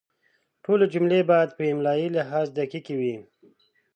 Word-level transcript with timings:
ټولې 0.63 0.85
جملې 0.93 1.19
باید 1.31 1.49
په 1.57 1.63
املایي 1.71 2.07
لحاظ 2.17 2.47
دقیقې 2.59 2.95
وي. 2.99 3.15